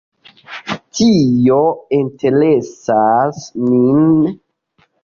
Tio 0.99 1.59
interesas 1.99 3.45
min. 3.69 4.07